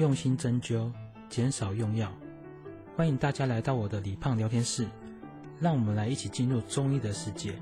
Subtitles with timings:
[0.00, 0.90] 用心针灸，
[1.28, 2.10] 减少用药。
[2.96, 4.88] 欢迎大家来到我的李胖聊天室，
[5.58, 7.52] 让我们来一起进入中医的世界。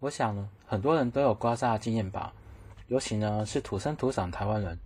[0.00, 2.32] 我想很多人都有刮痧的经验吧，
[2.88, 4.76] 尤其呢是土生土长台湾人，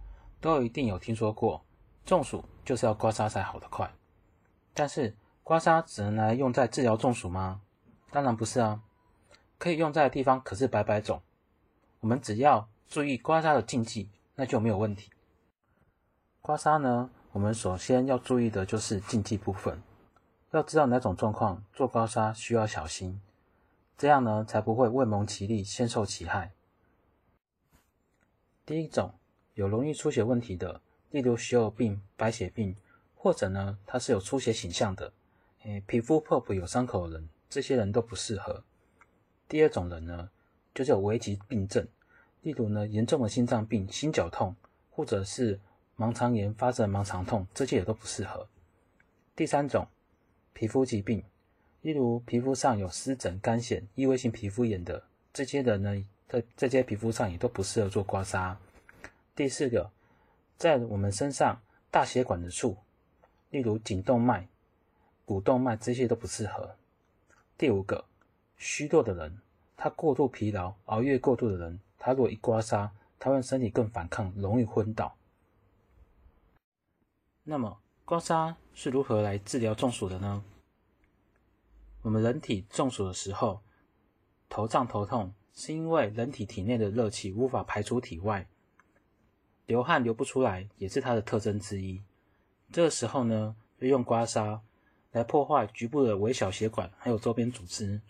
[0.42, 1.64] 都一定有听说过，
[2.04, 3.90] 中暑就是要刮痧才好得快。
[4.74, 7.62] 但是刮痧只能来用在治疗中暑吗？
[8.10, 8.82] 当然不是啊，
[9.56, 11.22] 可以用在的地方可是百百种。
[12.02, 15.08] 我们只要注意刮痧的禁忌，那就没有问题。
[16.40, 19.80] 刮痧呢，我们首先要注意的就是禁忌部分，
[20.50, 23.20] 要知道哪种状况做刮痧需要小心，
[23.96, 26.50] 这样呢才不会未蒙其利先受其害。
[28.66, 29.14] 第一种，
[29.54, 32.76] 有容易出血问题的，例如血友病、白血病。
[33.14, 35.12] 或者呢，它是有出血倾向的，
[35.62, 38.64] 诶，皮肤破皮有伤口的人，这些人都不适合。
[39.46, 40.28] 第二种人呢，
[40.74, 41.86] 就是有危急病症，
[42.42, 44.54] 例如呢，严重的心脏病、心绞痛，
[44.90, 45.60] 或者是
[45.96, 48.46] 盲肠炎发生盲肠痛，这些也都不适合。
[49.36, 49.86] 第三种，
[50.52, 51.22] 皮肤疾病，
[51.82, 58.56] 例如皮肤上有湿疹、干癣、异位性皮肤炎的这些人呢，在这些皮肤上也都不适合做刮痧。
[59.34, 59.90] 第四个，
[60.56, 62.76] 在我们身上大血管的处。
[63.50, 64.48] 例如颈动脉、
[65.26, 66.74] 股动脉这些都不适合。
[67.58, 68.02] 第五个，
[68.56, 69.41] 虚弱的人，
[69.82, 72.88] 他过度疲劳、熬夜过度的人，他如果一刮痧，
[73.18, 75.16] 他会身体更反抗，容易昏倒。
[77.42, 80.44] 那么，刮痧是如何来治疗中暑的呢？
[82.02, 83.60] 我们人体中暑的时候，
[84.48, 88.46] 头胀头痛，是因为人体体内的热气无法排出体外，
[89.66, 92.00] 流汗流不出来，也是它的特征之一。
[92.70, 94.60] 这个时候呢，就用刮痧
[95.10, 98.00] 来破坏局部的微小血管，还有周边组织，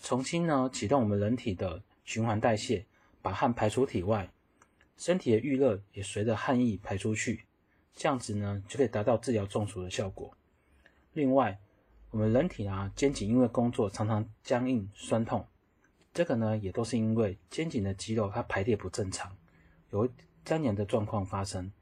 [0.00, 2.84] 重新呢启动我们人体的循环代谢，
[3.22, 4.30] 把汗排出体外，
[4.96, 7.44] 身体的郁热也随着汗液排出去，
[7.94, 10.32] 这样子呢就可以达到治疗中暑的效果。
[11.12, 11.58] 另外，
[12.10, 15.46] 我们人体啊肩颈因为工作常常僵硬酸痛，
[16.14, 19.36] 这个呢也都是因为肩颈的肌肉它排列不正常，
[19.90, 20.08] 有
[20.44, 21.72] 粘连的状况发生。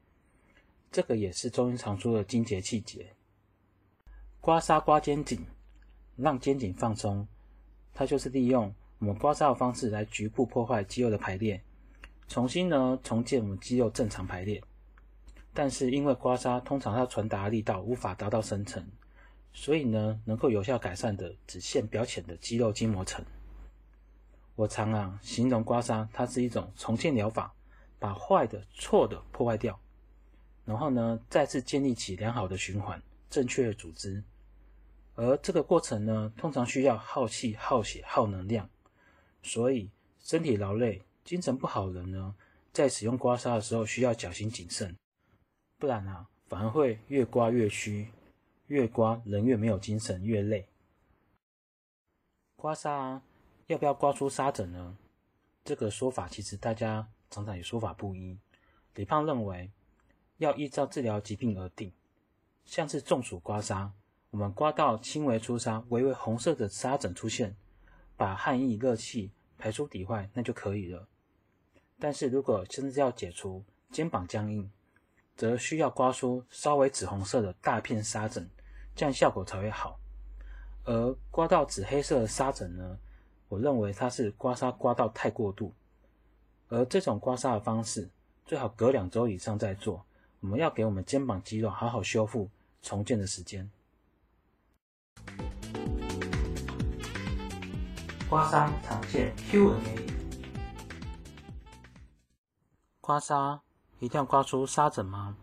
[0.91, 3.13] 这个也是中医常说的筋结气结。
[4.39, 5.45] 刮痧刮肩颈，
[6.15, 7.27] 让肩颈放松，
[7.95, 11.59] 它就是利用我们刮痧的方式来局部破坏肌肉的排列，
[12.27, 14.61] 重新呢重建我们肌肉正常排列。
[15.53, 18.85] 但是因为刮痧通常它传达力道无法达到深层，
[19.53, 23.23] 所以呢能够有效改善的只限表浅的肌肉筋膜层。
[24.55, 27.53] 我常啊形容刮痧，它是一种重建疗法，
[27.97, 29.79] 把坏的错的破坏掉。
[30.65, 34.23] 然后呢，再次建立起良好的循环，正确的组织。
[35.15, 38.69] 而这个过程呢，通常需要耗气、耗血、耗能量。
[39.41, 39.89] 所以，
[40.19, 42.35] 身体劳累、精神不好的人呢，
[42.71, 44.95] 在使用刮痧的时候需要小心谨慎，
[45.77, 48.07] 不然啊，反而会越刮越虚，
[48.67, 50.67] 越刮人越没有精神，越累。
[52.55, 53.23] 刮痧啊，
[53.67, 54.97] 要不要刮出痧疹呢？
[55.63, 58.37] 这个说法其实大家常常也说法不一。
[58.93, 59.71] 李胖认为。
[60.37, 61.93] 要依照治疗疾病而定，
[62.65, 63.89] 像是中暑刮痧，
[64.35, 67.55] 我们刮到轻微出痧，微微红色的痧疹出现，
[68.17, 71.07] 把汗液热气排出体外，那就可以了。
[71.97, 74.69] 但是如果甚至要解除肩膀僵硬，
[75.37, 78.49] 则需要刮出稍微紫红色的大片痧疹，
[78.93, 79.97] 这样效果才会好。
[80.83, 82.99] 而刮到紫黑色的痧疹呢，
[83.47, 85.71] 我认为它是刮痧刮到太过度，
[86.67, 88.09] 而这种刮痧的方式
[88.45, 90.05] 最好隔两周以上再做。
[90.41, 92.49] 我们要给我们肩膀肌肉好好修复、
[92.81, 93.71] 重建的时间。
[98.27, 99.75] 刮痧常见 Q&A，
[102.99, 103.59] 刮痧
[103.99, 105.37] 一定要刮出痧疹吗？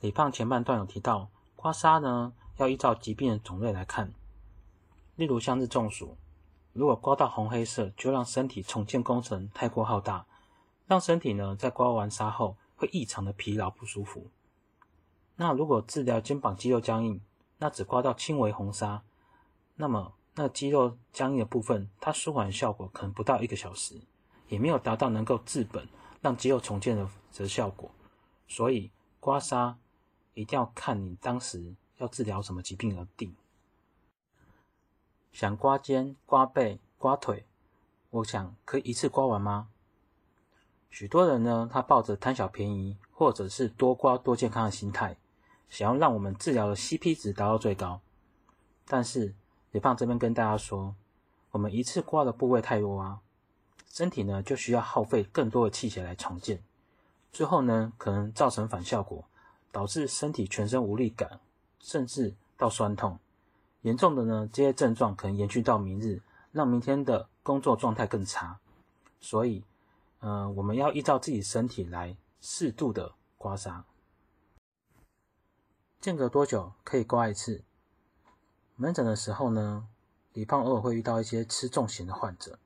[0.00, 4.12] 李胖前半段有提到，刮痧呢要依照疾病的种类来看，
[5.16, 6.16] 例如像是中暑，
[6.72, 10.24] 如果刮到红黑色，就让身体重建工程太过浩大，
[10.86, 12.56] 让身体呢在刮完痧后。
[12.78, 14.26] 会异常的疲劳不舒服。
[15.36, 17.22] 那如果治疗肩膀肌肉僵硬，
[17.56, 19.00] 那只刮到轻微红痧，
[19.76, 23.98] 那么那肌肉僵硬的部分，它舒缓效果可能不到一个小时，
[24.48, 25.88] 也没有达到能够治本、
[26.20, 27.90] 让肌肉重建的的效果。
[28.46, 29.74] 所以刮痧
[30.34, 33.34] 一定要看你当时要治疗什么疾病而定。
[35.32, 37.46] 想刮肩、刮背、刮腿，
[38.10, 39.68] 我想可以一次刮完吗？
[40.90, 45.16] 许多人呢，他抱着贪小便宜或者是多刮多健康的心态，
[45.70, 48.00] 想要让我们治疗的 CP 值达到最高。
[48.86, 49.34] 但是
[49.72, 50.94] 李胖这边跟大家说，
[51.50, 53.20] 我们一次刮的部位太多啊，
[53.88, 56.62] 身体呢就需要耗费更多的气血来重建，
[57.32, 59.24] 最后呢可能造成反效果，
[59.70, 61.40] 导致身体全身无力感，
[61.80, 63.18] 甚至到酸痛。
[63.82, 66.20] 严重的呢，这些症状可能延续到明日，
[66.52, 68.58] 让明天的工作状态更差。
[69.20, 69.62] 所以，
[70.20, 73.82] 呃，我们要依照自己身体来适度的刮痧。
[76.00, 77.62] 间隔多久可以刮一次？
[78.78, 79.88] 门诊的时候呢，
[80.34, 82.58] 李胖偶尔会遇到一些吃重型的患者，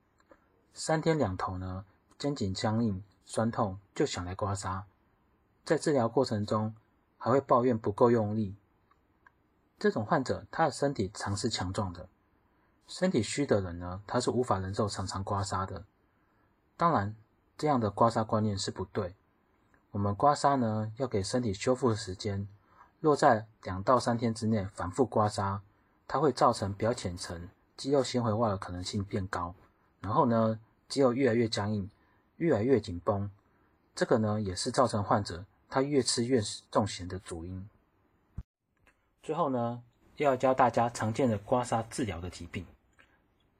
[0.73, 1.85] 三天两头呢，
[2.19, 4.81] 肩颈僵硬、酸痛就想来刮痧，
[5.63, 6.75] 在治疗过程中
[7.17, 8.57] 还会抱怨不够用力。
[9.79, 12.09] 这种患者他的身体常是强壮的，
[12.87, 15.85] 身体虚的人呢，他是无法忍受常常刮痧的。
[16.75, 17.15] 当然，
[17.57, 19.15] 这样的刮痧观念是不对。
[19.91, 22.49] 我们刮痧呢，要给身体修复的时间，
[22.99, 25.61] 若在两到三天之内反复刮痧。
[26.13, 27.47] 它会造成表浅层
[27.77, 29.55] 肌肉纤维化的可能性变高，
[30.01, 30.59] 然后呢，
[30.89, 31.89] 肌肉越来越僵硬，
[32.35, 33.31] 越来越紧绷，
[33.95, 37.65] 这个呢也是造成患者他越吃越重咸的主因。
[39.23, 39.81] 最后呢，
[40.17, 42.65] 又要教大家常见的刮痧治疗的疾病：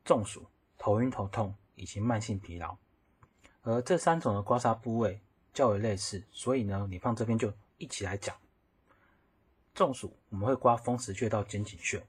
[0.04, 0.46] 中暑、
[0.78, 2.76] 头晕头痛以及慢性疲劳。
[3.62, 5.22] 而这三种的刮痧部位
[5.54, 8.36] 较为类似，所以呢，你放这边就一起来讲。
[9.74, 12.06] 中暑我们会刮风池穴到肩颈穴。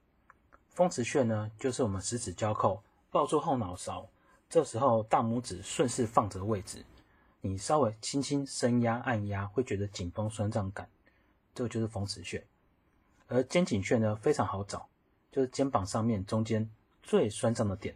[0.72, 4.08] 风池穴呢，就是我们十指交扣，抱住后脑勺，
[4.48, 6.82] 这时候大拇指顺势放着位置，
[7.42, 10.88] 你稍微轻轻深压、按压，会觉得紧绷酸胀感，
[11.54, 12.42] 这个就是风池穴。
[13.28, 14.88] 而肩颈穴呢，非常好找，
[15.30, 16.66] 就是肩膀上面中间
[17.02, 17.94] 最酸胀的点。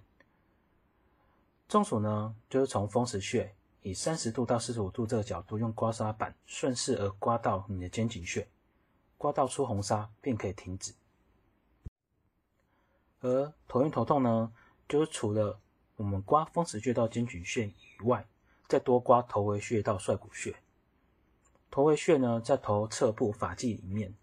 [1.68, 8.46] 中暑呢，就是从风池穴以三十度到四十五度这个角度，用刮痧板顺势而刮到你的肩颈穴，
[9.16, 10.92] 刮到出红痧便可以停止。
[13.26, 14.52] 而头晕头痛呢，
[14.88, 15.58] 就是除了
[15.96, 18.24] 我们刮风池穴到肩颈穴以外，
[18.68, 20.54] 再多刮头维穴到率骨穴。
[21.68, 24.14] 头维穴呢，在头侧部发际里面，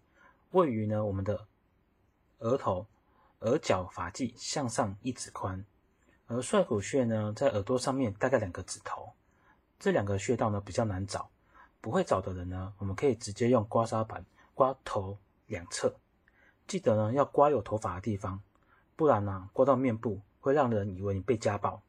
[0.52, 1.46] 位于呢我们的
[2.38, 2.86] 额头
[3.40, 5.62] 额角发际向上一指宽。
[6.26, 9.12] 而率骨穴呢，在耳朵上面大概两个指头。
[9.78, 11.28] 这两个穴道呢比较难找，
[11.82, 14.24] 不会找的人呢，我们可以直接用刮痧板
[14.54, 15.18] 刮头
[15.48, 15.94] 两侧，
[16.66, 18.40] 记得呢要刮有头发的地方。
[18.96, 21.82] 不然呢、刮到面部会让人以为你被家暴。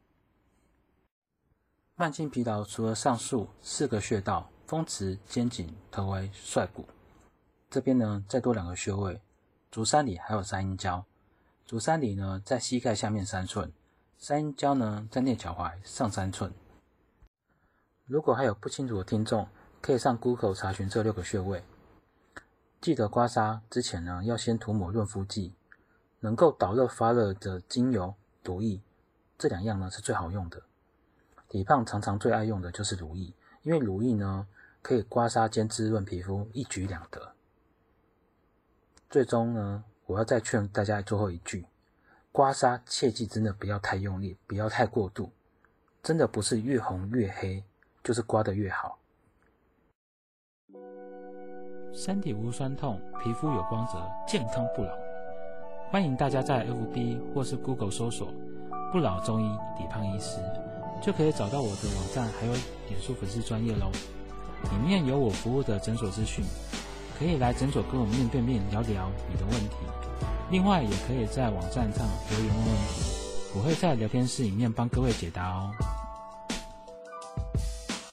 [1.96, 6.86] 慢性疲劳除了上述四个穴道——风池、肩颈、头维、率谷，
[7.70, 9.22] 这边呢再多两个穴位：
[9.72, 11.06] 足三里还有三阴交。
[11.66, 13.72] 足三里呢在膝盖下面三寸，
[14.18, 16.54] 三阴交呢在内脚踝上三寸。
[18.06, 19.48] 如果还有不清楚的听众，
[19.82, 21.64] 可以上 Google 查询这六个穴位。
[22.82, 25.54] 记得刮痧之前呢，要先涂抹润肤剂。
[26.26, 28.12] 能够导热发热的精油、
[28.44, 28.82] 乳液，
[29.38, 30.60] 这两样呢是最好用的。
[31.52, 33.32] 李胖常常最爱用的就是乳液，
[33.62, 34.48] 因为乳液呢
[34.82, 37.34] 可以刮痧兼滋润皮肤，一举两得。
[39.08, 41.68] 最终呢，我要再劝大家最后一句：
[42.32, 45.32] 刮痧切记真的不要太用力，不要太过度，
[46.02, 47.64] 真的不是越红越黑，
[48.04, 48.98] 就是刮得越好。
[51.94, 55.05] 身体无酸痛，皮肤有光泽，健康不老。
[55.96, 58.28] 欢迎大家在 FB 或是 Google 搜索
[58.92, 60.42] “不老中医李胖医师”，
[61.02, 62.52] 就可以找到我的网站，还有
[62.90, 63.90] 脸书粉丝专业喽。
[64.64, 66.44] 里面有我服务的诊所资讯，
[67.18, 69.78] 可以来诊所跟我面对面聊聊你的问题。
[70.52, 73.02] 另外，也可以在网站上留言问问题，
[73.56, 75.72] 我会在聊天室里面帮各位解答哦。